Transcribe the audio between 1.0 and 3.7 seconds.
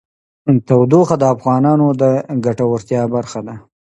د افغانانو د ګټورتیا برخه ده.